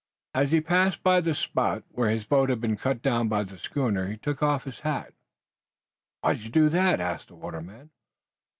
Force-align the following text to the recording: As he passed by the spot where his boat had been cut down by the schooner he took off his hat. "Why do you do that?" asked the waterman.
As 0.33 0.51
he 0.51 0.61
passed 0.61 1.03
by 1.03 1.21
the 1.21 1.35
spot 1.35 1.83
where 1.89 2.09
his 2.09 2.25
boat 2.25 2.49
had 2.49 2.59
been 2.59 2.75
cut 2.75 3.03
down 3.03 3.27
by 3.29 3.43
the 3.43 3.59
schooner 3.59 4.07
he 4.07 4.17
took 4.17 4.41
off 4.41 4.63
his 4.63 4.79
hat. 4.79 5.13
"Why 6.21 6.33
do 6.33 6.39
you 6.41 6.49
do 6.49 6.69
that?" 6.69 6.99
asked 6.99 7.27
the 7.27 7.35
waterman. 7.35 7.91